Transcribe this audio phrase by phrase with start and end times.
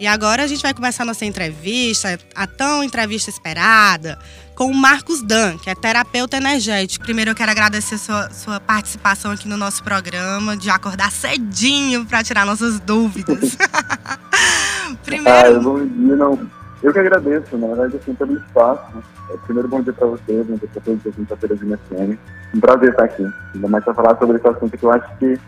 [0.00, 4.18] E agora a gente vai começar nossa entrevista, a tão entrevista esperada,
[4.54, 7.04] com o Marcos Dan, que é terapeuta energético.
[7.04, 12.24] Primeiro eu quero agradecer sua, sua participação aqui no nosso programa, de acordar cedinho para
[12.24, 13.56] tirar nossas dúvidas.
[15.04, 15.58] Primeiro.
[15.58, 16.38] Ah, dia, não.
[16.82, 19.02] Eu que agradeço, na verdade, assim, pelo espaço.
[19.30, 22.18] É, primeiro, bom dia para vocês, bom dia para todos os ouvintes da FM.
[22.54, 23.26] Um prazer estar aqui.
[23.54, 25.40] Ainda mais para falar sobre esse assunto que eu acho que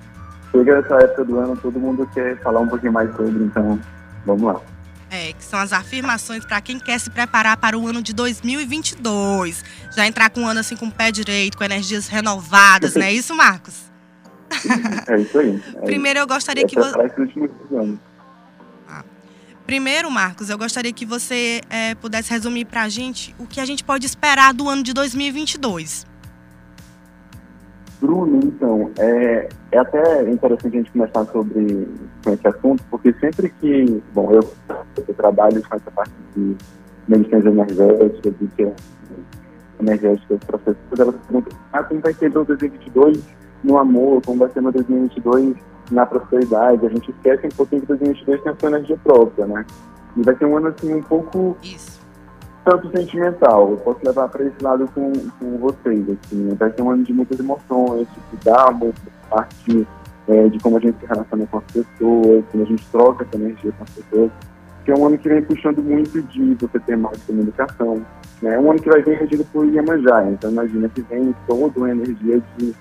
[0.51, 3.79] chega essa época do ano, todo mundo quer falar um pouquinho mais sobre, então
[4.27, 4.61] vamos lá.
[5.09, 9.65] É, que são as afirmações para quem quer se preparar para o ano de 2022.
[9.95, 13.13] Já entrar com o ano assim com o pé direito, com energias renovadas, não é
[13.13, 13.87] isso, Marcos?
[15.09, 15.63] É isso aí.
[15.77, 16.99] É Primeiro eu gostaria é que você.
[18.89, 19.05] Ah.
[19.65, 23.65] Primeiro, Marcos, eu gostaria que você é, pudesse resumir para a gente o que a
[23.65, 26.07] gente pode esperar do ano de 2022.
[28.01, 31.89] Bruno, então, é, é até interessante a gente começar sobre
[32.23, 34.41] com esse assunto, porque sempre que, bom, eu,
[34.97, 36.57] eu trabalho com essa parte de
[37.09, 38.73] medicinas energéticas, de que
[39.81, 43.19] energéticas para as pessoas, elas perguntam, ah, como vai ser o 2022
[43.65, 45.57] no amor, como vai ser no 2022
[45.91, 49.65] na prosperidade, a gente esquece um pouquinho que 2022 tem a sua energia própria, né?
[50.17, 51.57] E vai ser um ano, assim, um pouco...
[51.63, 51.96] Isso
[52.67, 53.71] tanto sentimental.
[53.71, 56.05] Eu posso levar para esse lado com, com vocês.
[56.11, 56.49] Assim.
[56.59, 59.01] Vai ser um ano de muitas emoções, de cuidar muito,
[59.31, 59.87] parte
[60.29, 63.37] é, de como a gente se relaciona com as pessoas, como a gente troca essa
[63.37, 64.31] energia com as pessoas.
[64.85, 68.03] Que é um ano que vem puxando muito de você ter mais comunicação.
[68.43, 68.55] Né?
[68.55, 70.25] É um ano que vai vir regido por Iemanjá.
[70.29, 72.75] Então, imagina que vem toda uma energia de,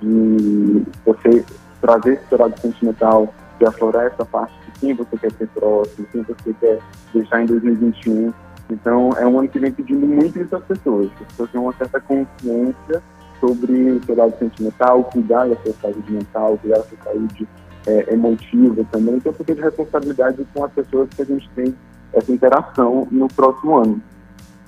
[0.00, 1.44] de você
[1.82, 6.22] trazer esse lado sentimental, de aflorar essa parte de quem você quer ser próximo, quem
[6.22, 6.78] você quer
[7.12, 8.32] deixar em 2021
[8.70, 11.10] então, é um ano que vem pedindo muito isso às pessoas.
[11.20, 13.02] As pessoas têm uma certa consciência
[13.40, 17.48] sobre o seu lado sentimental, cuidar da sua saúde mental, cuidar da sua saúde
[17.86, 19.16] é, emotiva também.
[19.16, 21.74] Então, porque de responsabilidade com as pessoas que a gente tem
[22.12, 24.02] essa interação no próximo ano.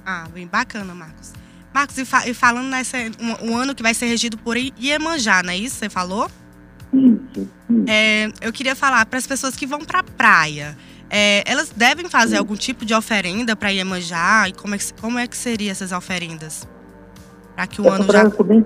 [0.07, 1.33] Ah, bem bacana, Marcos.
[1.75, 5.43] Marcos, e, fa e falando nesse um, um, ano que vai ser regido por Iemanjá,
[5.43, 5.77] não é isso?
[5.77, 6.31] Você falou?
[6.93, 7.49] Isso.
[7.69, 7.85] isso.
[7.87, 10.77] É, eu queria falar para as pessoas que vão para a praia.
[11.11, 14.49] É, elas devem fazer algum tipo de oferenda para Iemanjá?
[14.49, 16.67] E como é, que, como é que seriam essas oferendas?
[17.55, 18.31] Para que o Essas ano já.
[18.31, 18.65] são bem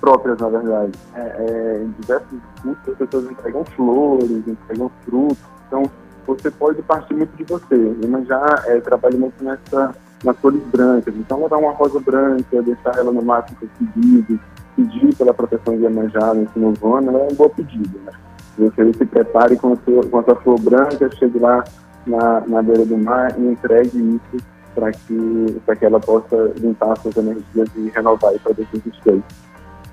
[0.00, 0.92] próprias, na verdade.
[1.14, 5.38] É, é, em diversos cursos, as pessoas entregam flores, entregam frutos.
[5.66, 5.90] Então,
[6.26, 7.74] você pode partir muito de você.
[8.02, 9.94] Iemanjá é, trabalha muito nessa,
[10.24, 11.14] nas cores brancas.
[11.16, 14.40] Então, levar uma rosa branca, deixar ela no máximo pedido,
[14.74, 18.12] pedir pela proteção de Iemanjá nesse novo ano, é um bom pedido, né?
[18.58, 21.62] Você se prepare com a sua, com a sua flor branca, chegue lá
[22.06, 27.16] na, na beira do mar e entregue isso para que, que ela possa limpar suas
[27.16, 29.22] energias e renovar para 2023.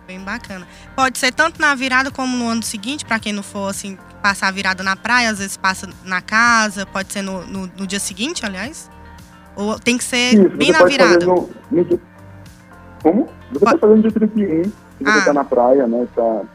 [0.07, 0.67] Bem bacana.
[0.95, 4.47] Pode ser tanto na virada como no ano seguinte, para quem não for assim, passar
[4.47, 7.99] a virada na praia, às vezes passa na casa, pode ser no, no, no dia
[7.99, 8.89] seguinte, aliás?
[9.55, 11.25] Ou tem que ser Isso, bem na virada?
[11.25, 11.99] No, no,
[13.01, 13.27] como?
[13.51, 15.33] Você pode fazer no dia 31, se você está ah.
[15.33, 16.07] na praia, né?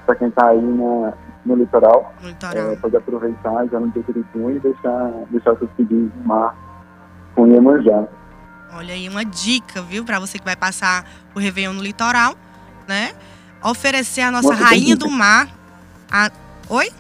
[0.07, 1.13] Para quem está aí na,
[1.45, 2.15] no litoral.
[2.21, 2.73] No litoral.
[2.73, 6.57] É, pode aproveitar já no dia 31 e deixar, deixar seus pedidos no mar
[7.35, 8.07] com Iemanjá.
[8.73, 10.05] Olha aí uma dica, viu?
[10.05, 12.35] Para você que vai passar o Réveillon no litoral,
[12.87, 13.13] né?
[13.63, 15.49] Oferecer a nossa rainha do mar.
[16.11, 16.31] A...
[16.69, 16.91] Oi?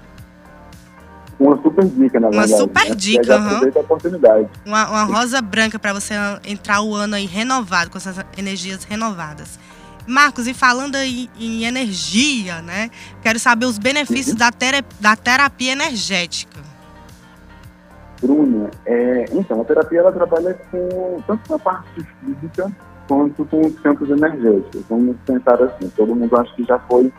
[1.38, 2.52] Uma super dica, na verdade.
[2.52, 2.94] Uma super né?
[2.94, 3.70] dica, uhum.
[3.74, 4.48] a oportunidade.
[4.66, 6.14] Uma, uma rosa branca para você
[6.44, 9.58] entrar o ano aí renovado, com essas energias renovadas.
[10.06, 12.90] Marcos, e falando aí em energia, né?
[13.22, 16.60] Quero saber os benefícios da, tera da terapia energética.
[18.20, 22.70] Bruna, é, então, a terapia ela trabalha com tanto na parte física
[23.08, 24.84] quanto com os campos energéticos.
[24.88, 27.12] Vamos pensar assim, todo mundo acha que já foi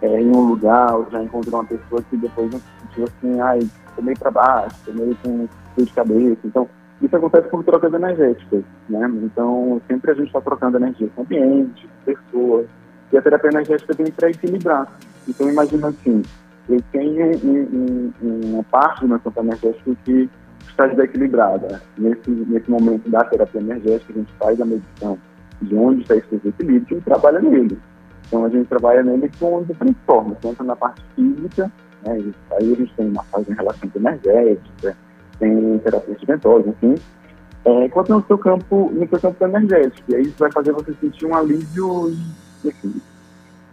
[0.00, 3.40] é, em um lugar, ou já encontrou uma pessoa que depois não se sentiu assim,
[3.40, 6.38] ai, tô meio para baixo, tô meio com dor de cabeça.
[6.44, 6.68] Então,
[7.02, 9.10] isso acontece por trocas energéticas, né?
[9.22, 12.66] Então, sempre a gente está trocando energia com ambiente, com pessoas,
[13.12, 14.92] e a terapia energética vem para equilibrar.
[15.28, 16.22] Então, imagina assim,
[16.68, 20.30] eu tenho um, um, uma parte do meu campo energético que
[20.68, 21.82] está desequilibrada.
[21.98, 25.18] Nesse, nesse momento da terapia energética, a gente faz a medição
[25.60, 27.78] de onde está esse desequilíbrio e trabalha nele.
[28.26, 31.70] Então, a gente trabalha nele com diferentes formas, tanto na parte física,
[32.04, 32.32] né?
[32.52, 34.96] aí a gente tem massagem em relação energética,
[35.38, 36.94] tem terapia de ventosa, enfim,
[37.64, 40.12] é, quanto no seu campo, no seu campo energético.
[40.12, 42.16] E aí isso vai fazer você sentir um alívio,
[42.64, 43.00] enfim,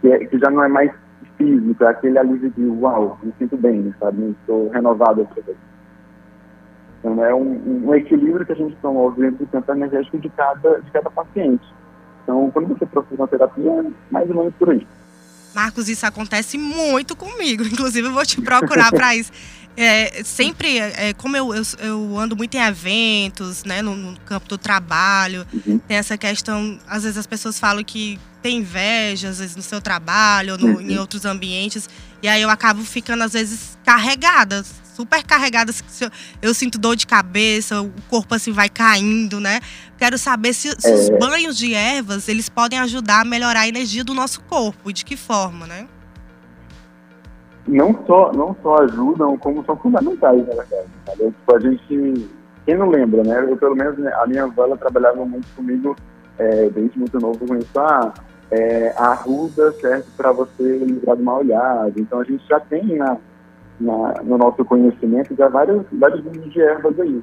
[0.00, 0.92] que, é, que já não é mais
[1.36, 4.34] físico, é aquele alívio de uau, me sinto bem, sabe?
[4.40, 5.28] Estou renovado
[7.00, 10.80] Então é um, um, equilíbrio que a gente promove entre o campo energético de cada,
[10.80, 11.66] de cada paciente.
[12.22, 14.86] Então, quando você procura uma terapia, é mais ou menos por aí.
[15.54, 17.62] Marcos, isso acontece muito comigo.
[17.66, 19.32] Inclusive, eu vou te procurar para isso.
[19.76, 24.46] É, sempre, é, como eu, eu, eu, ando muito em eventos, né, no, no campo
[24.46, 25.78] do trabalho, uhum.
[25.78, 29.80] tem essa questão, às vezes as pessoas falam que tem inveja, às vezes no seu
[29.80, 30.80] trabalho, ou no, uhum.
[30.80, 31.88] em outros ambientes,
[32.22, 34.62] e aí eu acabo ficando, às vezes, carregada,
[34.94, 36.10] super carregada, eu,
[36.42, 39.60] eu sinto dor de cabeça, o corpo assim vai caindo, né?
[39.96, 40.94] Quero saber se, se é...
[40.94, 44.92] os banhos de ervas, eles podem ajudar a melhorar a energia do nosso corpo, e
[44.92, 45.86] de que forma, né?
[47.66, 50.88] Não só, não só ajudam, como são fundamentais, na verdade.
[51.16, 52.30] Tipo, a gente,
[52.66, 53.46] quem não lembra, né?
[53.48, 55.96] Eu, pelo menos, a minha avó, ela trabalhava muito comigo
[56.38, 57.78] é, desde muito novo com isso.
[57.78, 58.12] Ah,
[58.50, 61.92] é, a arruda serve para você livrar de uma olhada.
[61.96, 63.16] Então, a gente já tem na,
[63.80, 67.22] na, no nosso conhecimento já vários, vários banhos de ervas aí.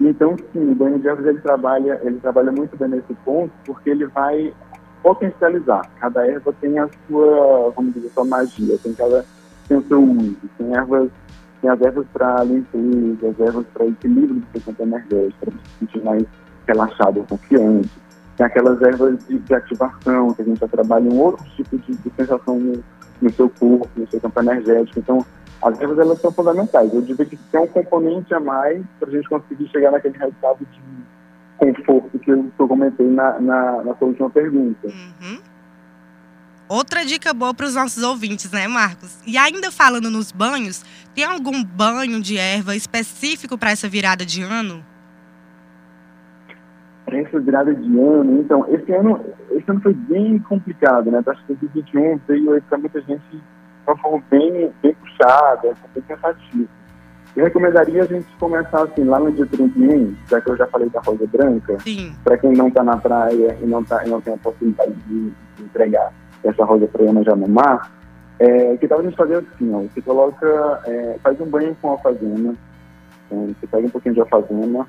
[0.00, 3.90] Então, sim, o banho de ervas, ele trabalha, ele trabalha muito bem nesse ponto, porque
[3.90, 4.52] ele vai
[5.02, 5.90] potencializar.
[5.98, 9.24] Cada erva tem a sua, vamos dizer, sua magia, tem cada
[9.68, 10.36] tem o seu uso.
[10.56, 11.10] Tem ervas,
[11.60, 16.04] tem as ervas para limpeza, as ervas para equilíbrio do campo energético, para se sentir
[16.04, 16.24] mais
[16.66, 17.90] relaxado, confiante.
[18.36, 21.96] Tem aquelas ervas de, de, ativação, que a gente já trabalha em outros tipos de,
[21.96, 22.84] de sensação no,
[23.20, 24.98] no, seu corpo, no seu campo energético.
[25.00, 25.24] Então,
[25.62, 26.92] as ervas elas são fundamentais.
[26.94, 30.58] Eu diria que tem um componente a mais para a gente conseguir chegar naquele resultado
[30.60, 30.80] de
[31.58, 34.86] conforto que eu, que eu comentei na, na, na sua última pergunta.
[34.86, 35.40] Uhum.
[36.68, 39.18] Outra dica boa para os nossos ouvintes, né, Marcos?
[39.26, 40.84] E ainda falando nos banhos,
[41.14, 44.84] tem algum banho de erva específico para essa virada de ano?
[47.06, 51.22] Para essa virada de ano, então, esse ano, esse ano foi bem complicado, né?
[51.26, 53.40] Acho que 2021 veio para muita gente de
[53.86, 56.68] uma forma bem, bem puxada, bem cansativa.
[57.34, 60.90] Eu recomendaria a gente começar assim, lá no dia 31, já que eu já falei
[60.90, 61.78] da Rosa Branca,
[62.22, 65.30] para quem não está na praia e não, tá, e não tem a possibilidade de,
[65.56, 66.12] de entregar
[66.44, 67.90] essa rosa praiana já no mar,
[68.38, 71.90] é, que tal a gente fazer assim, ó, você coloca, é, faz um banho com
[71.90, 72.54] alfazema,
[73.30, 74.86] é, você pega um pouquinho de alfazema,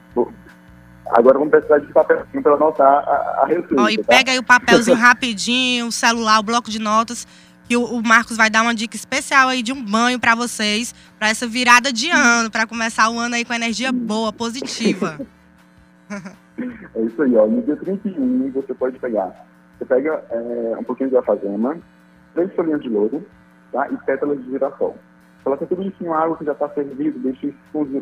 [1.08, 3.82] agora vamos precisar de papelzinho para anotar a, a receita.
[3.82, 4.04] Ó, e tá?
[4.08, 7.28] pega aí o papelzinho rapidinho, o celular, o bloco de notas,
[7.68, 10.94] que o, o, Marcos vai dar uma dica especial aí de um banho para vocês,
[11.18, 15.20] para essa virada de ano, para começar o ano aí com energia boa, positiva.
[16.96, 19.49] é isso aí, ó, no dia 31 você pode pegar
[19.80, 21.78] você pega é, um pouquinho de alfazema,
[22.34, 23.26] três folhinhas de louro
[23.72, 23.90] tá?
[23.90, 24.98] e pétalas de girassol.
[25.42, 27.58] Coloca tudo isso em água que já está servido, deixa isso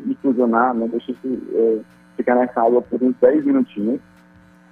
[0.08, 0.88] infusionar, né?
[0.88, 1.80] deixa isso é,
[2.18, 4.02] ficar nessa água por uns 10 minutinhos.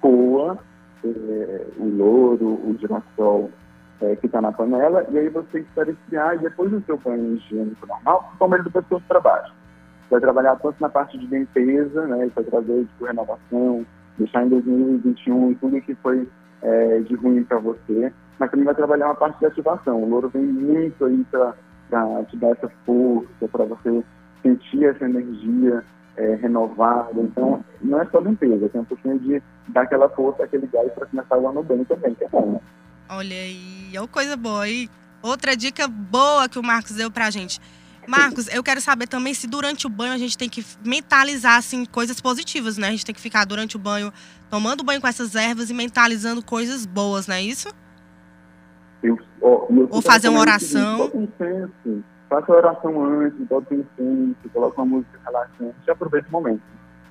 [0.00, 0.58] Coa
[1.04, 3.50] é, o louro, o girassol
[4.00, 7.36] é, que está na panela, e aí você espera esfriar e depois do seu banho
[7.36, 9.54] higiênico normal, toma ele do pescoço para baixo.
[10.10, 13.86] Vai trabalhar tanto na parte de limpeza, né, para trazer tipo, renovação,
[14.18, 16.28] deixar em 2021 tudo que foi
[16.62, 20.02] é, de ruim para você, mas também vai trabalhar uma parte de ativação.
[20.02, 21.54] O louro vem muito aí para
[22.24, 24.04] te dar essa força, para você
[24.42, 25.84] sentir essa energia
[26.16, 27.20] é, renovada.
[27.20, 31.06] Então, não é só limpeza, tem um pouquinho de dar aquela força, aquele gás para
[31.06, 32.60] começar o ano bem também, que é bom, né?
[33.08, 34.64] Olha aí, é uma coisa boa.
[34.64, 34.88] aí.
[35.22, 37.60] outra dica boa que o Marcos deu pra gente.
[38.06, 41.84] Marcos, eu quero saber também se durante o banho a gente tem que mentalizar assim
[41.84, 42.88] coisas positivas, né?
[42.88, 44.12] A gente tem que ficar durante o banho
[44.50, 47.68] tomando banho com essas ervas e mentalizando coisas boas, não é isso?
[49.02, 51.10] Eu, ó, eu Ou fazer uma oração.
[52.28, 56.62] Faça a oração antes, bota um incenso, coloca uma música relaxante e aproveita o momento.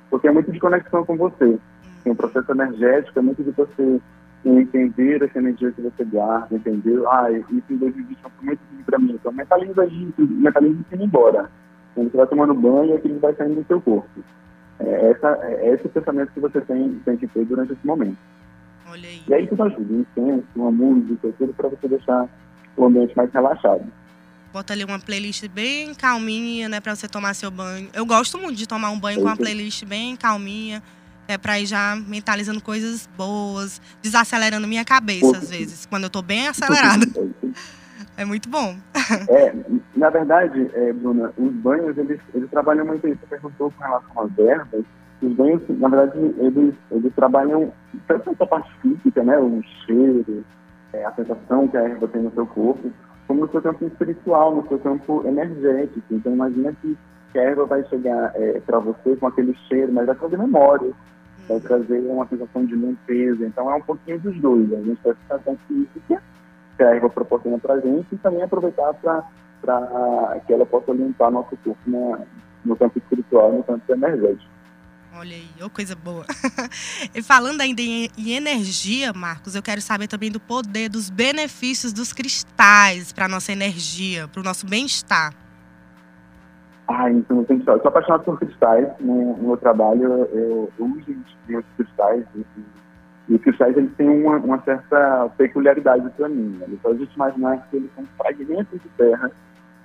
[0.10, 1.58] Porque é muito de conexão com você.
[2.04, 4.02] Tem um processo energético, é muito de você
[4.50, 9.00] entender essa energia que você guarda, entender, ah, isso em 2020 foi muito difícil para
[9.00, 9.14] mim.
[9.14, 11.50] Então mentaliza isso, mentaliza isso indo embora.
[11.96, 14.24] Quando você vai tomando banho, aquilo vai saindo do seu corpo.
[14.80, 18.18] É, essa, é esse pensamento que você tem, tem que ter durante esse momento.
[18.88, 19.22] Olha aí.
[19.28, 22.30] E aí tudo ajuda, um incenso, uma música, tudo para você deixar
[22.78, 23.86] o ambiente mais relaxado.
[24.54, 27.90] Bota ali uma playlist bem calminha, né, para você tomar seu banho.
[27.94, 30.82] Eu gosto muito de tomar um banho é com uma playlist bem calminha,
[31.28, 36.22] é para ir já mentalizando coisas boas, desacelerando minha cabeça às vezes, quando eu tô
[36.22, 37.06] bem acelerada.
[38.18, 38.76] É muito bom.
[39.28, 39.54] É,
[39.96, 43.20] na verdade, é, Bruna, os banhos, eles, eles trabalham muito isso.
[43.22, 44.86] Você perguntou com relação às ervas.
[45.22, 47.74] Os banhos, na verdade, eles, eles trabalham
[48.08, 50.46] tanto essa parte física, né, o cheiro,
[50.94, 52.92] é, a sensação que a erva tem no seu corpo,
[53.28, 56.06] como no seu campo espiritual, no seu campo energético.
[56.12, 56.98] Então, imagina que,
[57.32, 60.94] que a erva vai chegar é, para você com aquele cheiro, mas vai trazer memórias,
[61.48, 63.46] vai trazer uma sensação de limpeza.
[63.46, 64.74] Então, é um pouquinho dos dois.
[64.74, 66.22] A gente tem a sensação física
[66.78, 69.24] que a erva proporciona para a gente e também aproveitar para
[70.46, 72.20] que ela possa limpar nosso corpo na,
[72.64, 74.56] no campo espiritual, no campo energético.
[75.18, 76.26] Olha aí, oh, coisa boa.
[77.16, 81.94] e falando ainda em, em, energia, Marcos, eu quero saber também do poder, dos benefícios
[81.94, 85.34] dos cristais para nossa energia, para o nosso bem-estar.
[86.88, 88.88] Ah, então tem que Eu sou apaixonado por cristais.
[89.00, 91.16] No, no meu trabalho, eu, eu uso
[91.48, 92.24] muitos cristais.
[92.36, 92.46] E,
[93.28, 96.58] e os cristais eles têm uma, uma certa peculiaridade para mim.
[96.60, 96.68] Né?
[96.70, 99.32] Então a gente imaginar que eles são fragmentos de terra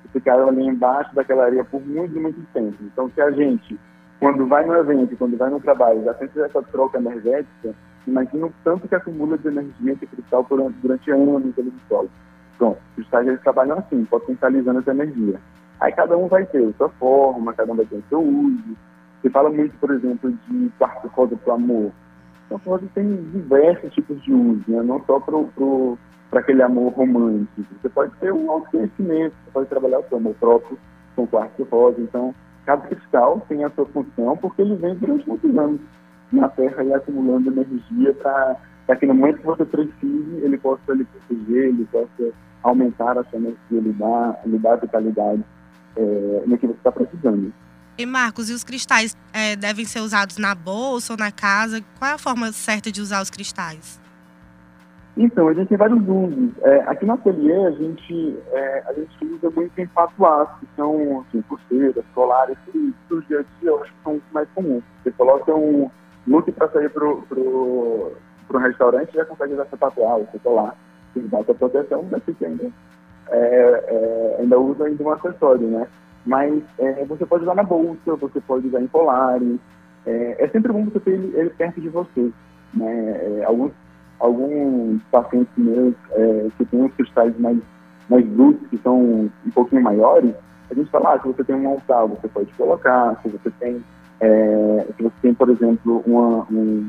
[0.02, 2.76] que ficaram ali embaixo daquela areia por muito, muito tempo.
[2.82, 3.80] Então se a gente,
[4.18, 7.74] quando vai no evento, quando vai no trabalho, já tem essa troca energética,
[8.06, 12.10] imagina o tanto que acumula de energia esse cristal durante, durante anos ali no solo.
[12.58, 15.40] Pronto, os cristais eles trabalham assim, potencializando essa energia.
[15.80, 18.76] Aí cada um vai ter a sua forma, cada um vai ter o seu uso.
[19.20, 21.92] Você fala muito, por exemplo, de quarto roda para o amor.
[22.46, 24.82] Então, roda tem diversos tipos de uso, né?
[24.82, 27.64] não só para aquele amor romântico.
[27.80, 30.78] Você pode ter um autoconhecimento, você pode trabalhar o seu amor próprio
[31.16, 32.00] com quarto rosa.
[32.00, 32.34] Então,
[32.66, 35.80] cada cristal tem a sua função, porque ele vem durante muitos anos
[36.30, 41.04] na Terra e acumulando energia para que no momento que você precise, ele possa lhe
[41.04, 42.32] proteger, ele possa
[42.62, 45.42] aumentar a sua energia, lhe dar, lhe dar vitalidade
[45.96, 47.52] é, no que você está precisando.
[47.98, 51.82] E Marcos, e os cristais é, devem ser usados na bolsa ou na casa?
[51.98, 54.00] Qual é a forma certa de usar os cristais?
[55.16, 56.50] Então, a gente tem vários usos.
[56.62, 61.26] É, aqui no ateliê, a gente, é, a gente usa muito em patuás, que são
[61.28, 64.82] assim, pulseiras, colares, tudo isso dia a dia, eu acho que são mais comuns.
[65.02, 65.90] Você coloca um
[66.26, 68.12] look para sair para o
[68.58, 70.74] restaurante, já consegue usar seu patuá, seu colar,
[71.12, 72.70] que dá sua proteção, mas que ainda
[73.30, 75.86] é, é, ainda usa ainda um acessório, né?
[76.26, 79.58] Mas é, você pode usar na bolsa, você pode usar em colares.
[80.06, 82.30] É, é sempre bom você ter ele, perto de você.
[82.74, 83.40] Né?
[83.40, 83.72] É, alguns,
[84.18, 87.58] alguns pacientes meus é, que têm os cristais mais,
[88.08, 90.34] mais brutos, que são um pouquinho maiores,
[90.70, 93.82] a gente fala, ah, se você tem um altar, você pode colocar, se você tem,
[94.96, 96.88] se você tem, por exemplo, uma, um,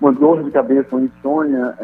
[0.00, 1.76] uma dor de cabeça, uma insônia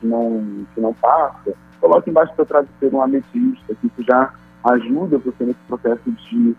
[0.00, 4.32] que, não, que não passa, coloque embaixo do seu travesseiro um ametista, que isso já
[4.64, 6.56] ajuda você nesse processo de,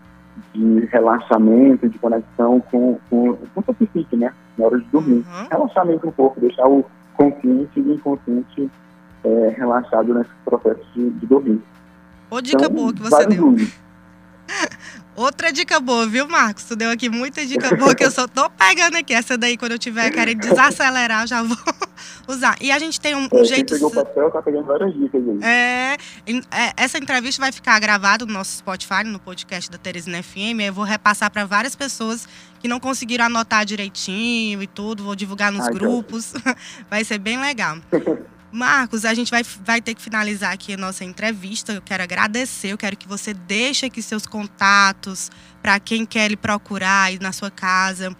[0.54, 4.32] de relaxamento, de conexão com, com, com o seu psique, né?
[4.56, 5.24] Na hora de dormir.
[5.26, 5.48] Uhum.
[5.50, 6.84] Relaxamento um pouco, deixar o
[7.14, 8.70] consciente e o inconsciente
[9.24, 11.60] é, relaxado nesse processo de, de dormir.
[12.30, 13.54] Ô, dica então, boa que você deu.
[15.20, 16.64] Outra dica boa, viu, Marcos?
[16.64, 19.12] Tu deu aqui muita dica boa que eu só tô pegando aqui.
[19.12, 21.58] Essa daí, quando eu tiver querendo desacelerar, eu já vou
[22.26, 22.56] usar.
[22.58, 23.74] E a gente tem um, um jeito.
[23.74, 25.38] Pegou o papel, tá pegando várias dicas aí.
[25.42, 25.96] É,
[26.50, 30.60] é, essa entrevista vai ficar gravada no nosso Spotify, no podcast da Teresina FM.
[30.64, 32.26] Eu vou repassar para várias pessoas
[32.58, 35.04] que não conseguiram anotar direitinho e tudo.
[35.04, 36.32] Vou divulgar nos Ai, grupos.
[36.88, 37.76] Vai ser bem legal.
[38.52, 41.72] Marcos, a gente vai, vai ter que finalizar aqui a nossa entrevista.
[41.72, 45.30] Eu quero agradecer, eu quero que você deixe aqui seus contatos
[45.62, 48.14] para quem quer lhe procurar na sua casa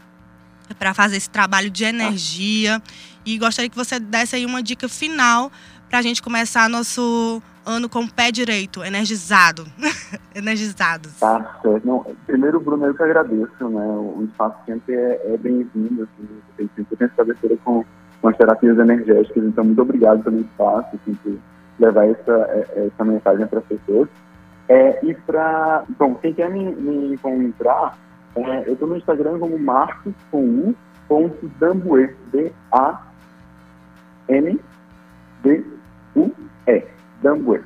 [0.78, 2.80] para fazer esse trabalho de energia.
[3.24, 5.50] E gostaria que você desse aí uma dica final
[5.88, 9.66] para a gente começar nosso ano com o pé direito, energizado.
[10.34, 11.12] Energizados.
[11.18, 11.86] Tá certo.
[11.86, 13.86] Não, primeiro, Bruno, eu que agradeço, né?
[13.86, 16.04] O espaço sempre é, é bem-vindo.
[16.04, 17.84] Assim, eu tenho essa cabeceira com
[18.20, 19.44] com as terapias energéticas.
[19.44, 21.38] Então, muito obrigado pelo espaço, assim, por
[21.78, 24.08] levar essa, é, essa mensagem para as pessoas.
[24.68, 25.84] É, e para.
[25.98, 27.98] Bom, quem quer me, me encontrar,
[28.36, 30.76] é, eu estou no Instagram como Marcos com U,
[31.08, 31.50] ponto
[32.32, 32.52] D-A-N-D-U-E,
[37.20, 37.62] Dambuê, hum.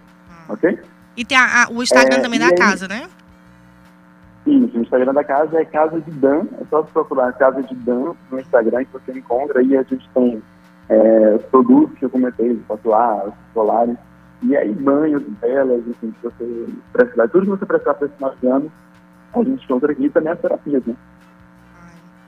[0.48, 0.80] ok?
[1.16, 3.06] E tem a, a, o Instagram é, também da aí, casa, né?
[4.46, 8.14] Isso, o Instagram da casa é Casa de Dan, é só procurar Casa de Dan
[8.30, 9.62] no Instagram que você encontra.
[9.62, 10.42] E a gente tem
[10.88, 13.96] é, produtos que eu comentei, tatuar, solares,
[14.42, 18.46] e aí banhos, velas, enfim, que você precisar, tudo que você precisar para esse de
[18.46, 18.70] ano,
[19.32, 20.94] a gente encontra aqui também as terapias, né?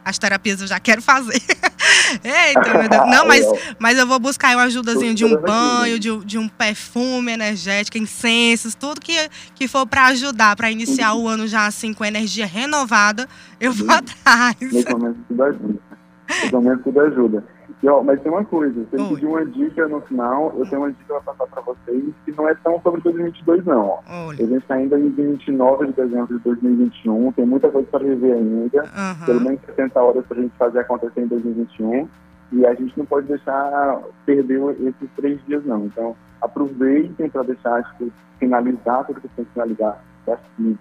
[0.04, 1.40] As terapias eu já quero fazer.
[2.22, 3.10] Eita, meu Deus.
[3.10, 3.46] Não, mas,
[3.78, 8.74] mas eu vou buscar uma ajudazinha de um banho, de, de um perfume energético, incensos,
[8.74, 13.28] tudo que, que for para ajudar, para iniciar o ano já assim com energia renovada,
[13.60, 14.56] eu vou atrás.
[14.60, 15.80] Nesse momento tudo ajuda.
[16.28, 17.55] Nesse momento tudo ajuda.
[17.82, 20.82] E, ó, mas tem uma coisa, você me pediu uma dica no final, eu tenho
[20.82, 23.86] uma dica para passar para vocês, que não é tão sobre 2022 não.
[23.86, 24.00] Ó.
[24.08, 24.44] Olha.
[24.44, 28.32] A gente está ainda em 29 de dezembro de 2021, tem muita coisa para viver
[28.32, 29.26] ainda, uhum.
[29.26, 32.08] pelo menos 70 horas para a gente fazer acontecer em 2021,
[32.52, 35.86] e a gente não pode deixar perder esses três dias não.
[35.86, 40.78] Então, aproveitem para deixar, tipo, finalizar tudo que tem que finalizar, assim,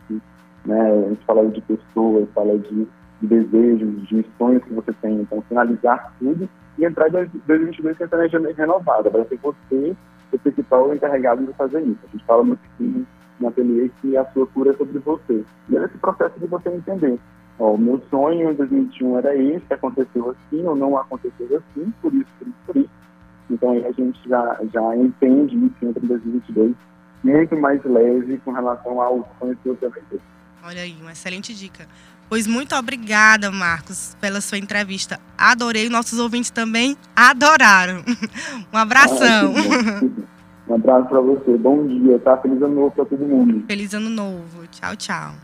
[0.66, 0.92] né?
[0.92, 2.88] A gente fala de pessoas, fala de
[3.22, 5.22] de desejos, de sonhos que você tem.
[5.22, 9.10] Então, finalizar tudo e entrar em 2022 com essa energia renovada.
[9.10, 9.96] Vai ser você
[10.32, 12.00] o principal encarregado de fazer isso.
[12.04, 13.06] A gente fala muito aqui
[13.40, 15.44] no ateliê que a sua cura é sobre você.
[15.70, 17.20] E é esse processo de você entender.
[17.58, 22.14] Ó, o meu sonho em 2021 era esse, aconteceu assim ou não aconteceu assim, por
[22.14, 22.90] isso, por isso, por isso.
[23.50, 26.76] Então aí a gente já, já entende isso entra em 2022
[27.26, 30.22] muito mais leve com relação ao sonho que você vai ter.
[30.68, 31.88] Olha aí, uma excelente dica.
[32.28, 35.20] Pois muito obrigada, Marcos, pela sua entrevista.
[35.38, 38.04] Adorei, nossos ouvintes também adoraram.
[38.74, 39.54] Um abração.
[39.56, 40.02] Ah,
[40.68, 41.56] um abraço para você.
[41.56, 42.36] Bom dia, tá?
[42.38, 43.64] Feliz ano novo para todo mundo.
[43.68, 44.66] Feliz ano novo.
[44.72, 45.36] Tchau, tchau.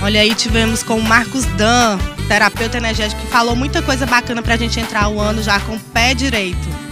[0.00, 4.56] Olha aí, tivemos com o Marcos Dan, terapeuta energético, que falou muita coisa bacana pra
[4.56, 6.83] gente entrar o ano já com o pé direito.